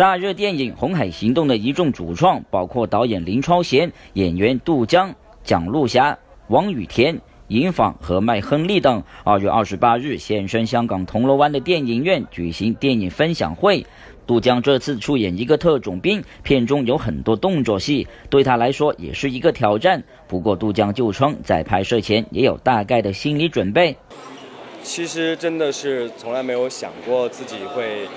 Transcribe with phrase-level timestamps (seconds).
[0.00, 9.02] 大热电影《红海行动》的一众主创包括导演林超贤、演员杜江、蒋璐霞、王雨田、尹昉和麦亨利等。
[9.24, 13.84] 二月二十八日现身香港铜锣湾的电影院举行电影分享会。
[14.26, 20.02] 杜江这次出演一个特种兵，片中有很多动作戏，对他来说也是一个挑战。
[20.26, 23.94] 不过杜江就称，在拍摄前也有大概的心理准备。
[24.82, 28.08] 其实真的是从来没有想过自己会。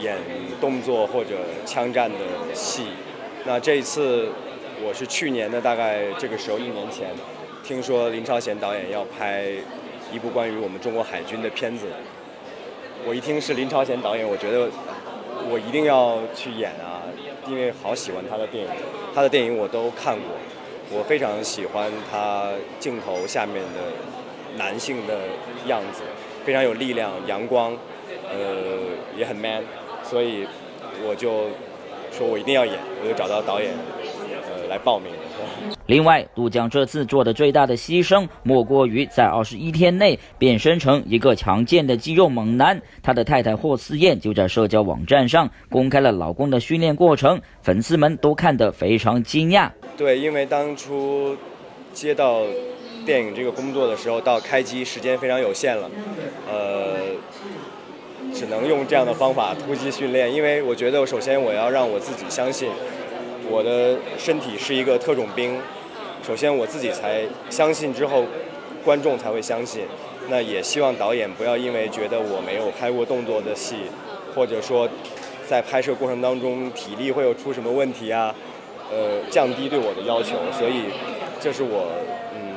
[0.00, 0.16] 演
[0.60, 1.36] 动作或者
[1.66, 2.18] 枪战的
[2.54, 2.88] 戏，
[3.44, 4.28] 那这一次
[4.84, 7.10] 我是去年的大概这个时候一年前，
[7.64, 9.46] 听说林超贤导演要拍
[10.12, 11.86] 一部关于我们中国海军的片子，
[13.06, 14.68] 我一听是林超贤导演，我觉得
[15.50, 17.02] 我一定要去演啊，
[17.48, 18.70] 因为好喜欢他的电影，
[19.14, 20.36] 他的电影我都看过，
[20.90, 25.20] 我非常喜欢他镜头下面的男性的
[25.66, 26.02] 样子，
[26.44, 27.76] 非常有力量、阳光，
[28.30, 28.78] 呃，
[29.16, 29.64] 也很 man。
[30.08, 30.46] 所以
[31.06, 31.44] 我就
[32.10, 33.70] 说，我一定要演，我就找到导演，
[34.48, 35.12] 呃，来报名。
[35.86, 42.80] 另外，杜江这次做的最大的牺牲，莫过于在二十一天内变身成一个强健的肌肉猛男。
[43.02, 49.70] 他的太太霍思燕就在社交网站上公开了老公的训练过程，粉丝们都看得非常惊讶。
[49.96, 51.36] 对，因为当初
[51.92, 52.42] 接到
[53.04, 55.90] 电影这个工作的时候，到开机时间非常有限了，
[56.50, 56.87] 呃。
[58.38, 62.70] 只能用这样的方法突击训练，因为我觉得首先我要让我自己相信
[63.50, 65.58] 我的身体是一个特种兵。
[66.24, 68.22] 首先我自己才相信，之后
[68.84, 69.82] 观众才会相信。
[70.28, 73.74] 那也希望导演不要因为觉得我没有拍过动作的戏，
[74.36, 74.88] 或者说
[75.48, 78.32] 在拍摄过程当中体力会有出什么问题啊，
[78.92, 80.36] 呃，降低对我的要求。
[80.56, 80.84] 所以
[81.40, 81.90] 这是我
[82.36, 82.54] 嗯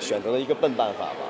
[0.00, 1.25] 选择的一个笨办法吧。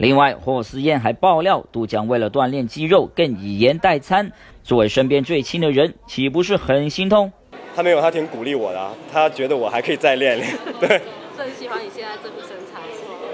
[0.00, 4.32] 另外，霍思燕还爆料，杜江为了锻炼肌肉，更以盐代餐。
[4.64, 7.30] 作为身边最亲的人，岂不是很心痛？
[7.76, 10.56] 他没有，他挺鼓励我的，他觉得我还可以再练练。
[10.80, 11.02] 对，
[11.36, 12.80] 很喜欢你现在这副身材。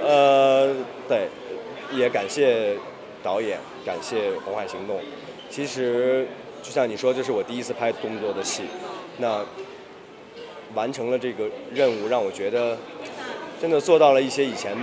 [0.04, 0.74] 呃，
[1.08, 1.28] 对，
[1.96, 2.76] 也感谢
[3.22, 4.96] 导演，感谢《红海行动》。
[5.48, 6.26] 其实，
[6.64, 8.64] 就像你说，这是我第一次拍动作的戏，
[9.18, 9.44] 那
[10.74, 12.76] 完成了这个任务，让我觉得
[13.62, 14.76] 真的做到了一些以前。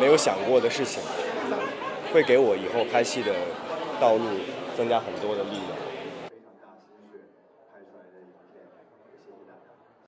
[0.00, 1.02] 没有想过的事情，
[2.12, 3.32] 会给我以后拍戏的
[4.00, 4.24] 道路
[4.76, 5.83] 增加很多的力量。